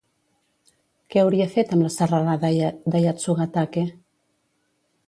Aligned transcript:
Què 1.15 1.21
hauria 1.23 1.47
fet 1.57 1.75
amb 1.77 1.87
la 1.89 1.91
serralada 1.97 2.53
de 2.97 3.05
Yatsugatake? 3.07 3.87